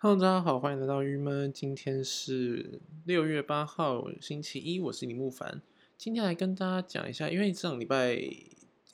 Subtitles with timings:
[0.00, 1.52] Hello，大家好，欢迎来到郁闷。
[1.52, 5.60] 今天是六月八号，星期一，我是李木凡。
[5.96, 8.16] 今天来跟大家讲一下，因为上礼拜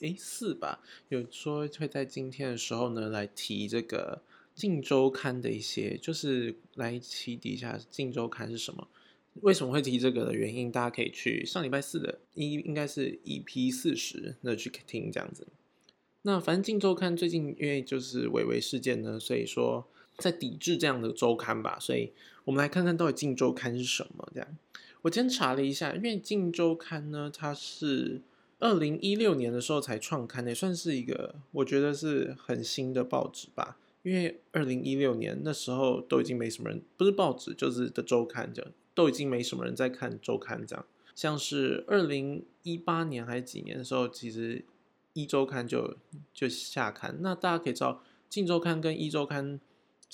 [0.00, 0.80] 诶四吧，
[1.10, 4.22] 有说会在今天的时候呢来提这个
[4.58, 8.88] 《镜周刊》的一些，就是来提底下《镜周刊》是什么。
[9.42, 15.46] 为什么会提这个的原因，大家可以去上礼拜四的一应该是 EP 四十那去听这样子。
[16.22, 19.86] 那反正《镜周刊》最近因为就是伟伟事件呢，所以说。
[20.18, 22.12] 在抵制这样的周刊吧，所以
[22.44, 24.28] 我们来看看到底《镜周刊》是什么。
[24.32, 24.48] 这样，
[25.02, 28.22] 我今天查了一下，因为《镜周刊》呢，它是
[28.60, 33.76] 二零一六年的时候才创刊，也算是一个我觉得是很新的报纸吧。
[34.02, 40.64] 因为二零一六年那时候都已经没什么人，不是报纸就是的周刊，这样都已经没什么人在看周刊。
[40.66, 44.64] 这样，像是二零一八年还是几年的时候，其实
[45.14, 45.96] 一周刊就
[46.32, 47.16] 就下刊。
[47.20, 47.92] 那大家可以知道，
[48.28, 49.58] 《镜周刊》跟一周刊。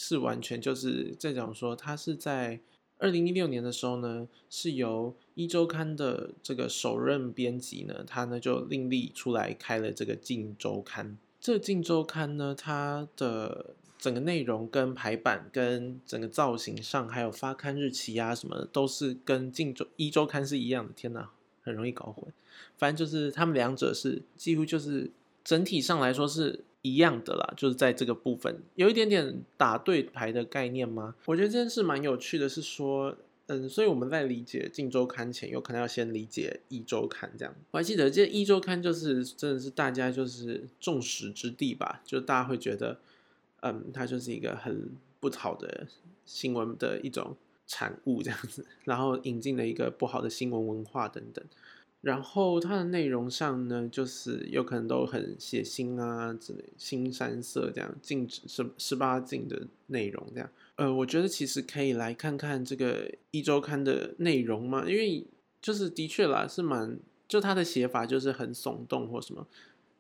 [0.03, 2.59] 是完全就是在讲说，他是在
[2.97, 11.19] 二零一六年的时候呢，是由一周刊的这个首任编辑呢，他呢就另立出来开了这个镜周刊。
[11.39, 20.95] 这镜周刊呢，它的整个内容跟排版、跟整个造型上，还有发刊日期啊什么的，都是跟镜周一周刊是一样的。
[20.95, 21.29] 天哪，
[21.63, 22.25] 很容易搞混。
[22.79, 25.11] 反正就是他们两者是几乎就是
[25.45, 26.65] 整体上来说是。
[26.83, 31.15] 一样的啦，就是在这个部分有一点点打对牌的概念吗？
[31.27, 33.15] 我觉得这件事蛮有趣的，是说，
[33.47, 37.55] 嗯，所以我们在理解《镜周刊》前，有可能要先理解《一周刊》这样。
[37.73, 42.99] 我还记得，这《一周刊》就是真的是大家就是众矢之的吧，就大家会觉得，
[43.61, 45.87] 嗯，它就是一个很不好的
[46.25, 47.37] 新闻的一种
[47.67, 51.45] 产物这样子，然后引进了一个不好的新闻文化等等。
[52.01, 60.51] 然后它的内容上呢，就是有可能都很血腥啊之类，新山色这样，禁止十十八禁的内容这样。
[60.77, 65.27] 呃，我觉得其实可以来看看这个一周刊的内容嘛，因为
[65.61, 69.47] 就是的确啦，是蛮就它的写法就是很耸动或什么。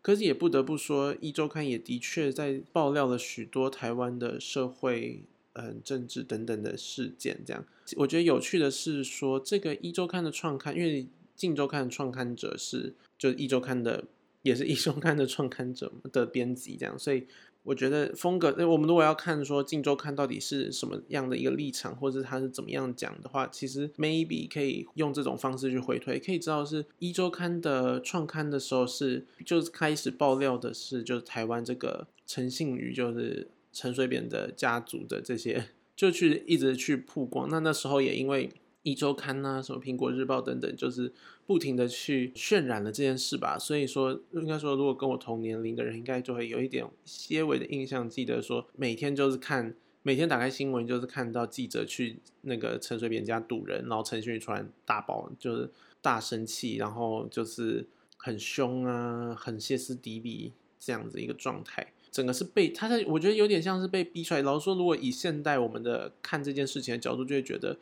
[0.00, 5.22] 可是也不得不说，一周刊也的确在爆料了许多台湾的社会、
[5.52, 7.62] 嗯政治等等的事件这样。
[7.96, 11.04] 我觉得有趣的是说，这个一周刊的创刊，因为
[11.40, 14.04] 《镜周刊》的创刊者是，就是《一周刊》的，
[14.42, 17.26] 也是《一周刊》的创刊者的编辑，这样，所以
[17.62, 38.50] 我觉得风格，那我们如果要看说《镜周刊》到底是什么样的一个立场，或者他是怎么样讲的话，其实 maybe 可以用这种方式去回推，可以知道是《一周刊》的创刊的时候是，就是开始爆料的是，就是台湾这个陈信宇，就是陈水扁的家族的这些，就去一直去曝光，那那时候也因为。
[38.82, 41.12] 一周刊呐，什么苹果日报等等，就是
[41.46, 43.58] 不停的去渲染了这件事吧。
[43.58, 55.70] 所以说，应该说，如果跟我同年龄的人，应该就会有一点些微的印象，记得说，每天就是看，每天打开新闻就是看到记者去那个陈水扁家堵人，然后陈水扁突然大爆，就是
[56.00, 57.86] 大生气，然后就是
[58.16, 61.92] 很凶啊，很歇斯底里这样子一个状态。
[62.10, 64.40] 整个是被他在，我觉得有点像是被逼出来。
[64.40, 67.76] 老实说，如果以现代我们的看这件事情的角度，就会觉得。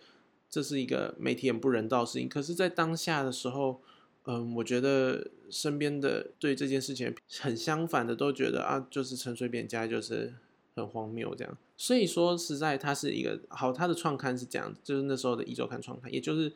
[0.51, 3.81] 这是一个媒体很不人道的事情，可是，在当下的时候，
[4.25, 10.35] 嗯，我觉得身边的对这件事情很相反的，都觉得啊，就是陈水扁家就是
[10.75, 11.59] 很荒谬这样。
[11.77, 16.53] 所以说，实在他是一个好，他的创刊是这样，就是那时候的一周刊创刊，也就是。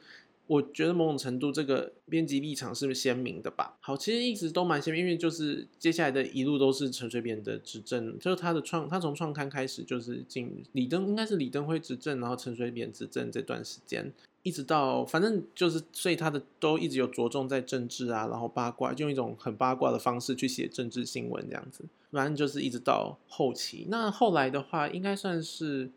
[0.49, 3.79] 我觉得某种程度，这个编辑立场是鲜明的吧。
[3.81, 21.85] 好，其实一直都蛮鲜明，因为就是接下来的一路都是陈水扁的执政，就是他的创，他从创刊开始就是进李登，应该是李登辉执政，然后陈水扁执政这段时间，一直到反正就是，所以他的都一直有着重在政治啊，然后八卦，用一种很八卦的方式去写政治新闻这样子。
[22.11, 25.91] 反正就是一直到后期，那后来的话，应该算是，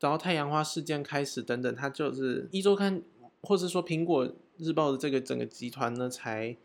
[0.00, 3.02] 然后太阳花事件开始等等，他就是一周刊。
[3.42, 6.56] 或者说，苹果日报的这个整个集团呢，才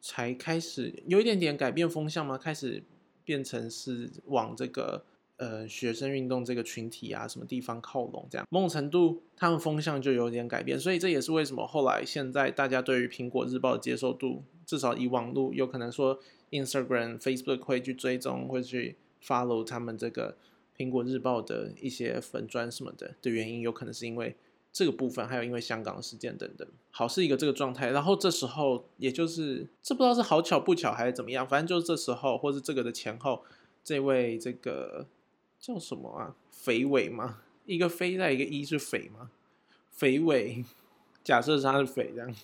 [0.00, 2.38] 才开始有一点点改变风向吗？
[2.38, 2.82] 开始
[3.24, 5.04] 变成是往这个
[5.36, 8.26] 呃学生运动这个群体啊，什么地方靠拢？
[8.30, 10.80] 这样某种程度，他们风向就有点改变。
[10.80, 16.18] 所以这也是为什么后来现在大家对于苹果日报的接受度，至少以网络有可能说
[16.50, 20.38] Instagram、Facebook 会去追踪，会去 follow 他们这个
[20.74, 24.34] 苹果日报的一些粉砖什么的的原因，有可能是因为。
[24.72, 27.90] 这个部分还有因为香港事件等等，好是一个这个状态。
[27.90, 33.44] 然后这时候，也就是这不知道是好巧不巧还是怎么样，反正就是这时候，或是这个的前后，
[33.82, 35.06] 这位这个
[35.58, 36.36] 叫什么啊？
[36.50, 37.38] 肥伟吗？
[37.66, 39.30] 一个飞在一个一是肥吗？
[39.90, 40.64] 肥伟，
[41.24, 42.34] 假设他是肥这样，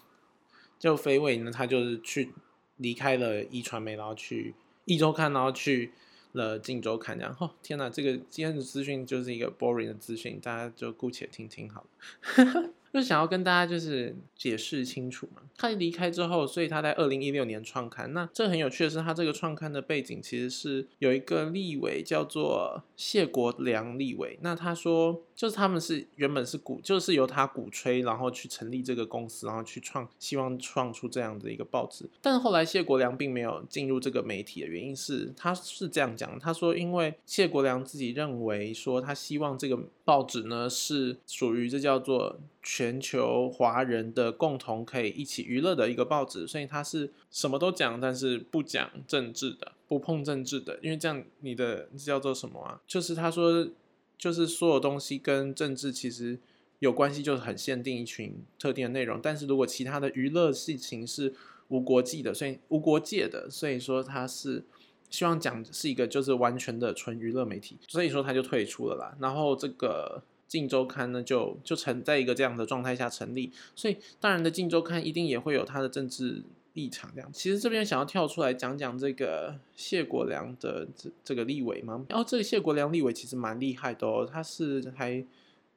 [0.78, 2.32] 就肥伟呢，他就是去
[2.76, 4.54] 离开了一传媒，然后去
[4.84, 5.92] 一周刊，然后去
[6.34, 12.72] 了《镜周刊》，然后天哪，这个今天的资讯就是一个 boring 的资讯，大家就姑且听听好了。
[12.94, 15.43] 就想要跟大家就是解释清楚嘛。
[15.56, 18.12] 他离开之后，所以他在二零一六年创刊。
[18.12, 24.38] 那这很有趣的是，他这个创刊的背景其实是有一个立委叫做谢国良立委。
[24.43, 32.08] 那他说，就是他们是原本是鼓，就是由他鼓吹，然后去成立这个公司，然后去创，希望创出这样的一个报纸。
[32.23, 42.38] 但后来谢国良并没有进入这个媒体的原因是，他是这样讲，他说因为谢国良自己认为说，他希望这个报纸呢是属于这叫做。
[42.66, 52.81] 全球华人的共同可以一起娱乐的一个报纸，所以它是什么都讲，但是不讲政治的，不碰政治的，因为这样你的叫做什么啊？
[52.87, 53.69] 就是他说，
[54.16, 56.38] 就是所有东西跟政治其实
[56.78, 59.20] 有关系，就是很限定一群特定的内容。
[59.22, 61.34] 但是如果其他的娱乐事情是
[61.69, 64.64] 无国际的，所以无国界的，所以说他是
[65.10, 69.14] 希望讲是一个就是完全的纯娱乐媒体，所以说他就退出了啦。
[69.20, 70.22] 然后这个。
[70.46, 76.44] 《镜周刊》呢，就就成在一个这样的状态下成立，所以当然的，《镜周刊》一定也会有它的政治
[76.75, 77.11] 立场。
[77.14, 82.05] 这样，其实这边想要跳出来讲讲这个谢国良的这这个立委吗？
[82.08, 85.25] 然后这个谢国良立委其实蛮厉害的哦，他是还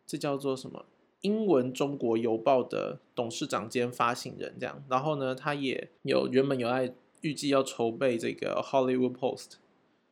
[0.06, 0.86] 这叫做什么？
[1.22, 4.84] 英文《中国邮报》的董事长兼发行人这样。
[4.90, 9.46] 然后呢，他也有原本有在预计要筹备这个《Hollywood Post》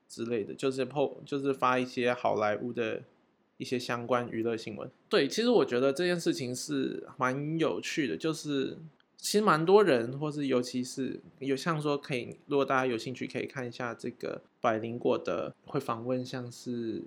[0.10, 3.04] 之类的，就是 po 就是发一些好莱坞的。
[3.58, 8.78] 一些相关娱乐新闻，对，其实我觉得这件事情是蛮有趣的，就是
[9.18, 17.04] 其实蛮多人，或是尤其是有像说可以，如果大家有兴趣，可以看一下这个百灵果的会访问，像是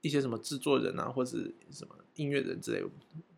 [0.00, 2.82] 一些什么制作人啊，或是什么音乐人之类，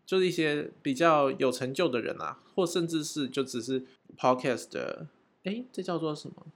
[0.05, 3.85] 就是一些比较有成就的人啊，或甚至是就只是
[4.17, 5.07] podcast 的，
[5.43, 6.47] 哎，这叫做什么？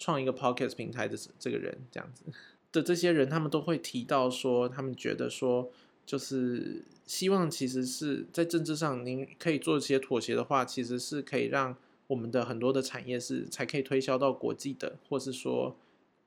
[0.00, 2.22] 创一个 podcast 平台的这个人这样子。
[2.70, 5.70] 的这些人，他们都会提到说，他们觉得说，
[6.04, 11.74] 就是希望其实是在政治上，您可以做一些妥协的话，其实是可以让
[12.08, 15.74] 我们的很多的产业是才可以推销到国际的，或是说，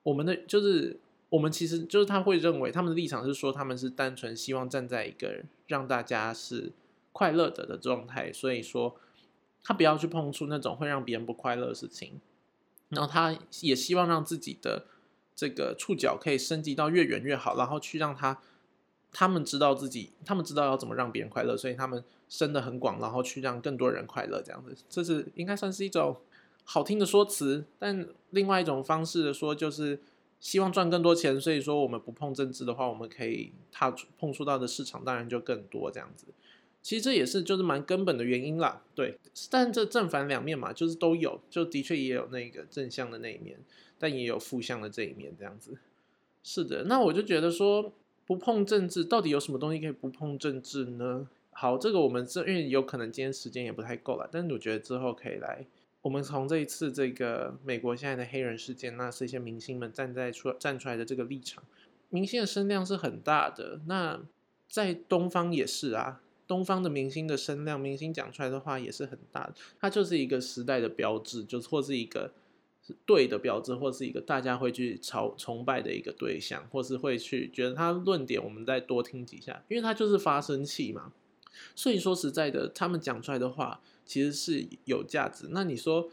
[0.02, 1.00] 我们的就是
[1.30, 6.72] 我们其实就是他会认为他们的立场是说，他们是单纯希望站在一个让大家是
[7.12, 8.96] 快乐的的状态，所以说
[9.64, 12.20] 他不要去碰触那种会让别人不快乐的事情，
[12.90, 14.88] 然后他也希望让自己的。
[15.42, 18.40] 这个触角可以升级到越远越好，然后去让他
[19.12, 26.16] 他们知道自己，他们知道要怎么让别人快乐，所以他们伸的很广，然后去让更多人快乐，这样子，这是应该算是一种
[26.64, 27.66] 好听的说辞。
[27.80, 30.00] 但另外一种方式的说，就是
[30.40, 33.90] 希望赚更多钱，所以说我们不碰政治的话，我们可以踏
[34.20, 36.28] 碰触到的市场当然就更多，这样子。
[36.84, 39.18] 其实这也是就是蛮根本的原因啦，对。
[39.50, 43.60] 但这正反两面嘛，就是都有，就的确也有那个正向的那一面。
[44.02, 45.78] 但也有负向的这一面，这样子，
[46.42, 46.86] 是的。
[46.86, 47.94] 那我就觉得说，
[48.26, 51.30] 不碰政治，到底有什么东西可以不碰政治呢？
[51.52, 55.64] 好，这个我们这因为有可能今天时间也不太够了，但是我觉得之后可以来，
[56.02, 61.64] 我们从这一次这个美国现在的黑人事件，那是一些明星们站在出站出来的这个立场，
[62.10, 63.82] 明星的声量是很大的。
[63.86, 64.20] 那
[64.68, 72.32] 在东方也是啊，东方的明星的声量，明星讲出来的话也是很大的，它就是一个时代的标志，就或是一个。
[72.86, 81.14] 是对的标志，或是一个大家会去朝崇拜的一个对象，或是会去觉得他论点，我们再多听几下，因为他就是发声器嘛。
[81.76, 85.48] 所以说实在的，他们讲出来的话其实是有价值。
[85.52, 86.10] 那你说，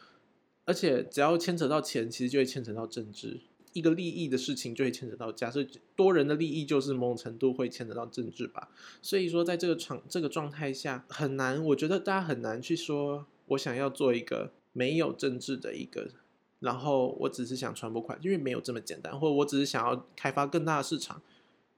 [0.64, 3.40] 而且只要牵扯到钱，其实就会牵扯到政治，
[3.72, 5.32] 一个利益的事情就会牵扯到。
[5.32, 5.64] 假设
[5.96, 8.68] 多人的利益，就是某种程度会牵扯到政治吧。
[9.00, 16.10] 所以说，在这个场这个状态下，很难，我觉得大家很难去说，我想要做一个没有政治的一个。
[16.60, 21.22] 然后我只是想传播快，因为没有这么简单，或者我只是想要开发更大的市场。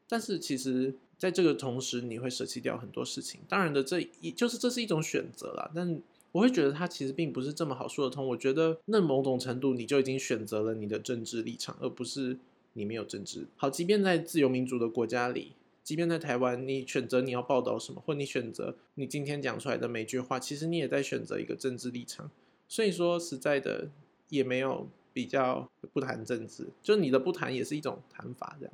[0.08, 3.40] 但是其实在这个同时，你会舍弃掉很多事情。
[3.48, 5.70] 当然的，这一就是这是一种选择啦。
[5.74, 6.00] 但
[6.32, 8.26] 我会觉得它其实并不是这么好说得通。
[8.26, 12.38] 我觉得那某种程度，你就已经选择了你的政治立场，而不是
[12.72, 13.46] 你没有政治。
[13.56, 15.52] 好，即便在自由民主的国家里，
[15.84, 22.30] 即便在台湾，你选择你要报道什么，或你选择你今天讲出来的每句话，其实你也在选择一个政治立场。
[22.66, 23.90] 所以说，实在的。
[24.30, 28.72] 也没有比较不谈政治，就你的不谈也是一种谈法，这样。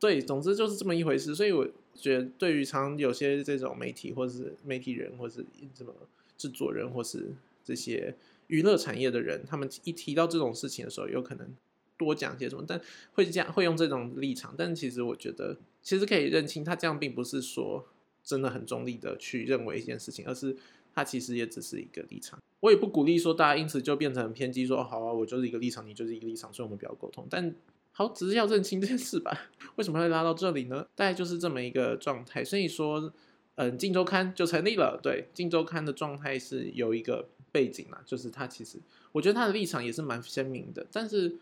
[0.00, 1.34] 对，总之就是这么一回事。
[1.34, 5.92] 所以我觉得，对于常有些这种媒体，或是媒体人，或是什么
[6.36, 7.32] 制作人，或是
[7.64, 8.14] 这些
[8.46, 11.54] 娱乐产业的人，他们一提到这种事情的时候，有可能
[11.96, 12.80] 多讲些什么，但
[13.14, 14.54] 会这样会用这种立场。
[14.56, 17.84] 但其实我觉得，其实可以认清，他这样并不是说
[18.22, 20.56] 真的很中立的去认为一件事情，而是。
[20.98, 27.24] 它其实也只是一个立场，我也不鼓励说大家因此就变成偏激，说好啊，我就是一个立场，你就是一个立场，所以我们不要沟通。
[27.30, 27.54] 但
[27.92, 29.32] 好，只是要认清这件事吧。
[29.76, 30.84] 为什么会拉到这里呢？
[30.96, 32.44] 大概就是这么一个状态。
[32.44, 33.12] 所以说，
[33.54, 34.98] 嗯，《镜周刊》就成立了。
[35.00, 38.80] 对，《镜周刊》的状态是有一个背景啦，就是他其实，
[39.12, 40.84] 我觉得他的立场也是蛮鲜明的。
[40.90, 41.36] 但是，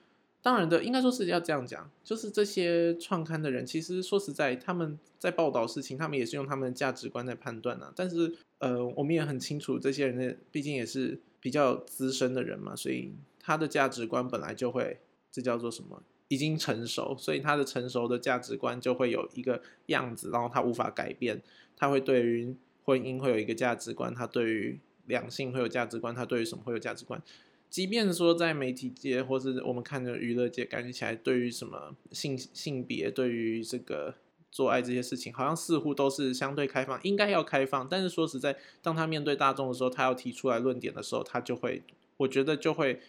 [0.47, 7.93] 当然的，应该说是要这样讲，就是这些创刊的人，其实说实在，他们在报道事情，他们也是用他们的价值观在判断啊。
[7.97, 15.01] 但是，呃，我们也很清楚，这些人的毕竟也是比较资深的人嘛，所以他的价值观本来就会，
[15.33, 16.01] 这叫做什么？
[16.29, 21.43] 已经成熟，所以他的成熟的价值观就会有一个样子，然后他无法改变。
[21.77, 27.21] 他会对于婚姻会有一个价值观，他对于两性会有价值观，他对于什么会有价值观。
[27.69, 34.15] 即便说在媒体界或是我们看的娱乐界，感觉起来对于什么性性别、对于这个
[34.51, 37.89] 做爱这些事情，好像似乎都是相对开放，应该要开放。
[37.89, 41.83] 但是说实在，当他面对大众的时候，他要提出来论点的时候，他就会，
[42.19, 43.01] 我觉得就会。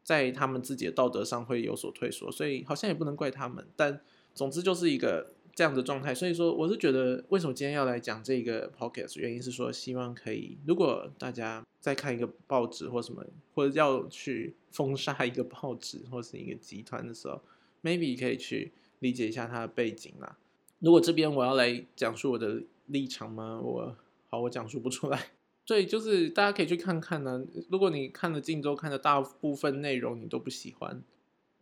[0.00, 3.66] 在他们自己的道德上会有所退缩，所以好像也不能怪他们。
[3.76, 4.00] 但
[4.34, 6.14] 总之就是一个这样的状态。
[6.14, 17.42] 所以说，我是觉得为什么今天要来讲这个 podcast，原因是说希望可以，如果大家在看一个报纸或什么，或者要去封杀一个报纸或是一个集团的时候
[17.82, 20.38] ，maybe 可以去理解一下它的背景啦。
[20.78, 23.60] 如果这边我要来讲述我的立场吗？
[23.60, 23.96] 我
[24.28, 25.30] 好，我讲述不出来。
[25.66, 27.44] 对，就是大家可以去看看呢。
[27.68, 31.02] 如果你看了《镜周刊》的大部分内容你都不喜欢，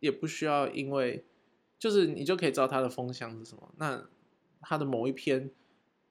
[0.00, 1.24] 也不需要因为，
[1.78, 3.75] 就是你就可以知道它的风向是什么。
[3.76, 4.09] 那
[4.61, 5.50] 它的某一篇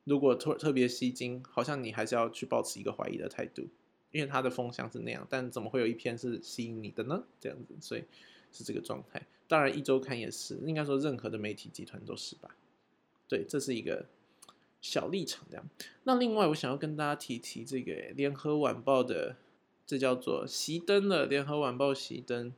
[0.04, 3.68] 如果特特别吸睛，好像你还是要去保持一个怀疑的态度，
[4.12, 5.26] 因为它的风向是那样。
[5.30, 7.24] 但怎么会有一篇是吸引你的呢？
[7.40, 8.04] 这样子，所以
[8.52, 9.26] 是这个状态。
[9.48, 12.56] 当然，《一周刊》也是，应该说任何的媒体集团都是吧。
[13.28, 14.06] 对，这是一个。
[14.82, 15.68] 小立场这样，
[16.04, 19.36] 那另外我想要跟大家提提这个《联合晚报》的，
[19.84, 22.54] 这叫做熄灯了，《联合晚报》熄灯，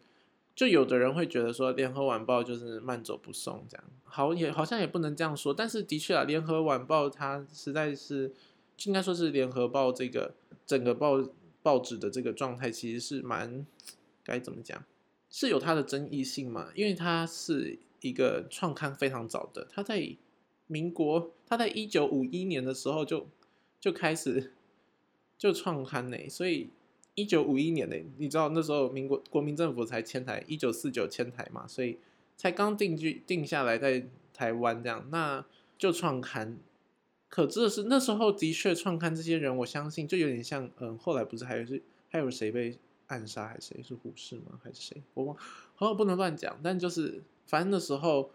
[0.58, 8.34] 就有的人会觉得说，《联合晚报》就是慢走不送这样，好也好像也不能这样说，但是的确啊，《联合晚报》它实在是，
[8.86, 10.34] 应该说是《联合报》这个
[10.66, 11.24] 整个报
[11.62, 13.64] 报纸的这个状态，其实是蛮
[14.24, 14.84] 该怎么讲，
[15.30, 20.18] 是有它的争议性嘛，因为它是一个创刊非常早的，它在。
[20.70, 23.26] 民国，它在一九五一年的时候就
[23.80, 24.52] 就开始
[25.40, 26.70] 就创刊呢，所以
[27.18, 31.98] 一九五一年呢，你知道那时候民国国民政府才迁台，一九四九迁台嘛，所以
[32.38, 35.44] 才刚定居定下来在台湾这样，那
[35.80, 36.58] 就创刊。
[37.28, 44.60] 可知的是，那时候的确创刊这些人，我相信就有点像，嗯，后来不是还有是还有谁被暗杀，还是谁是胡适吗？
[44.64, 45.02] 还是谁？
[45.16, 45.36] 我忘，
[45.76, 48.32] 好像不能乱讲，但就是反正那时候。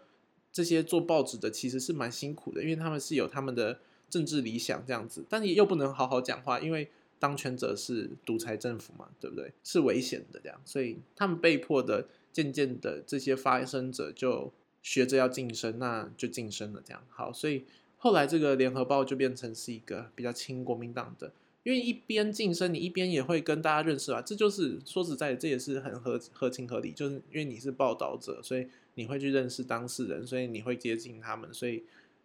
[0.55, 6.91] 这些做报纸的其实是蛮辛苦的，因为他们是有他们的政治理想这样子，但也又不能好好讲话，因为
[7.23, 9.49] 当权者是独裁政府嘛，对不对？
[9.63, 14.51] 是危险的这样，所以他们被迫的渐渐的这些发声者就
[14.81, 17.01] 学着要晋升，那就晋升了这样。
[17.09, 17.63] 好，所以
[17.97, 21.31] 后来这个联合报就变成是一个比较亲国民党的，
[21.63, 28.67] 因为一边晋升，你一边也会跟大家认识啊，这就是说实在，这也是很合合情合理，就是因为你是报道者，所以。
[28.95, 31.83] 你会去认识当事人，所以你会接近他们，所以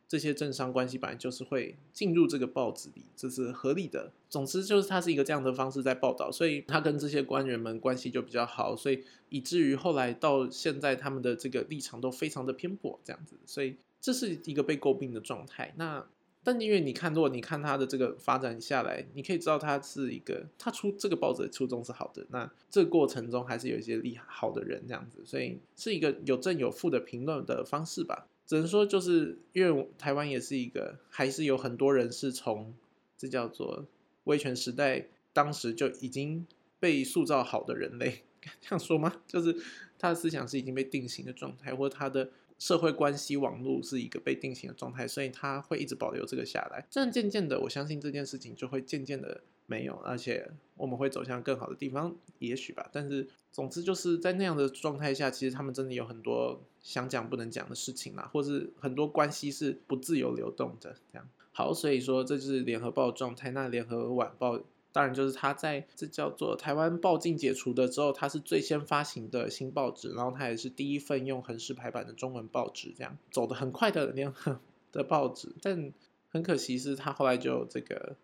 [0.08, 4.10] 这些政商关系本来就是会进入这个报纸里，这是合理的。
[4.30, 15.74] 总之就是它是一个这样的方式在报道，所以他跟这些官员们关系就比较好，所以以至于后来到现在他们的这个立场都非常的偏颇，这样子，所以这是一个被诟病的状态。
[15.76, 16.06] 那
[16.42, 22.24] 但因为你看，如果你看他的这个发展下来，你可以知道他是一个，他出这个报纸的初衷是好的。
[22.30, 28.26] 那这个过程中还是有一些利好的人这样子，所以是一个有正有负的评论的方式吧。
[28.48, 32.74] 只能说就是因为台湾也是一个，还是有很多人是从
[33.16, 33.86] 这叫做
[34.24, 36.44] 威权时代，当时就已经
[36.80, 38.24] 被塑造好的人类，
[38.60, 39.22] 这样说吗？
[39.28, 39.54] 就是
[39.96, 42.32] 他的思想是已经被定型的状态，或他的。
[42.60, 46.84] 社会关系网络是一个被定型的状态，所以它会一直保留这个下来。
[46.90, 52.88] 这样渐渐的，我相信这件事情就会渐渐的没有，而且我们会走向更好的地方，也许吧。
[52.90, 60.96] 但是，总之就是在那样的状态下，其实他们真的有很多想讲不能讲的事情啦，或是很多关系是不自由流动的。
[61.12, 63.50] 这样好，所以说这就是联合报状态。
[63.50, 64.58] 那联合晚报。
[64.90, 74.58] 当然，就是他在这叫做台湾报禁解除的之后，它是最先发行的新报纸，然后它也是第一份用横式排版的中文报纸，这样走的很快的联合
[74.90, 75.54] 的报纸。
[75.60, 75.92] 但
[76.30, 78.16] 很可惜是，他后来就这个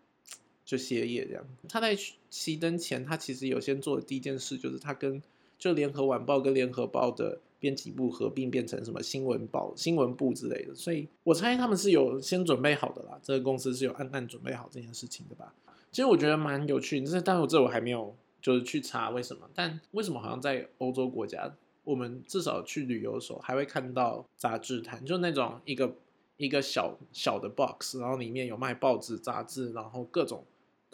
[0.65, 1.45] 就歇业这样。
[1.69, 1.95] 他在
[2.31, 5.21] 熄灯前，他其实有先做的第一件事，就是他跟
[5.57, 10.75] 就联合晚报跟联合报的编辑部合并，变成什么新闻报、新闻部之类的。
[10.75, 15.53] 所以我猜他们是有先准备好的啦，这个公司是有暗暗准备好这件事情的吧。
[15.91, 21.55] 其实我觉得蛮有趣，但是但我这我还没有就是去查为什么，但为什么好像在欧洲国家
[21.85, 25.95] 我们至少去旅游的时候还会看到杂志摊，就那种一个
[26.35, 30.43] 一个小小的 box，然后里面有卖报纸、杂志，然后各种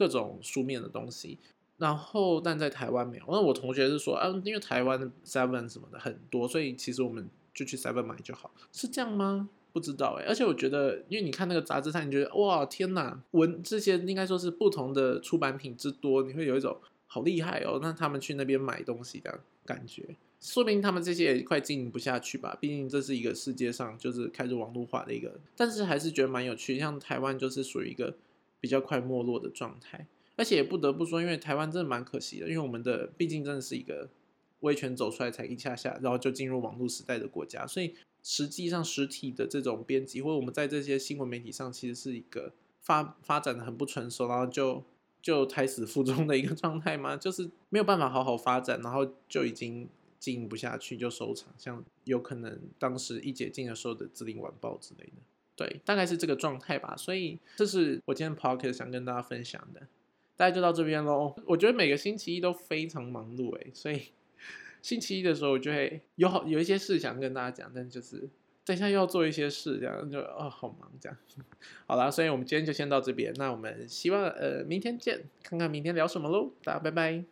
[0.01, 1.37] 各种书面的东西。
[1.77, 3.23] 然后但在台湾没有。
[3.27, 9.49] 那我同学是说啊，因为台湾 Seven 什么的很多，所以其实我们就去 Seven 买就好，是这样吗？
[9.73, 10.25] 不知道哎。
[10.27, 16.77] 而且我觉得，因为你看那个杂志上，你觉得哇天哪，文这些应该说是不同的出版品之多，你会有一种
[17.07, 17.79] 好厉害哦。
[17.81, 22.55] 那他们去那边买东西的感觉，说明他们这些也快经营不下去吧？
[22.61, 26.77] 毕竟这是一个世界上就是开始网络化的一个，但是还是觉得蛮有趣。
[26.77, 28.13] 像台湾就是属于一个
[28.61, 30.07] 比较快没落的状态。
[30.37, 34.09] 而且也不得不说，因为台湾真的蛮可惜的，因为我们的毕竟真的是一个
[34.61, 44.83] 威权走出来才一下下，然后就进入网络时代的国家，所以实际上实体的这种编辑，或者我们在这些新闻媒体上，其实是一个发发展的很不成熟，然后就
[45.21, 49.87] 就胎死腹中的一个状态嘛，就是没有办法好好发展，然后就已经
[50.17, 55.13] 经营不下去就收场，像有可能当时一解禁的时候的《自林晚报》之类的，
[55.61, 56.95] 对，大概是这个状态吧。
[56.97, 59.81] 所以这是我今天 p o c k e t 想跟大家分享的。
[60.35, 61.35] 大家就到这边喽。
[61.45, 64.11] 我觉得每个星期一都非常忙碌诶，所以
[64.81, 68.27] 星期一的时候我就会有好有一些事想跟大家讲，但就是
[68.65, 71.15] 等一下又要做一些事，这样就啊好忙这样。
[71.85, 73.31] 好啦，所以我们今天就先到这边。
[73.35, 76.51] 那我们希望呃明天见，看看明天聊什么喽。
[76.63, 77.23] 大家拜拜。